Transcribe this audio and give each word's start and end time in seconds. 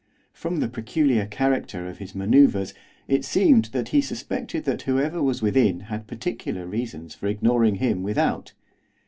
From 0.33 0.55
the 0.61 0.67
peculiar 0.67 1.27
character 1.27 1.85
of 1.87 1.99
his 1.99 2.15
manoeuvres 2.15 2.73
it 3.07 3.23
seemed 3.23 3.65
that 3.65 3.89
he 3.89 4.01
suspected 4.01 4.63
that 4.63 4.81
whoever 4.81 5.21
was 5.21 5.43
within 5.43 5.81
had 5.81 6.07
particular 6.07 6.65
reasons 6.65 7.13
for 7.13 7.27
ignoring 7.27 7.75
him 7.75 8.01
without. 8.01 8.53